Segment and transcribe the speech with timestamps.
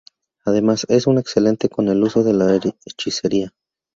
[0.45, 3.53] Además, es un excelente con el uso de la hechicería.